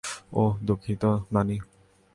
[0.33, 1.03] ওহ, দুঃখিত,
[1.31, 1.57] নানী।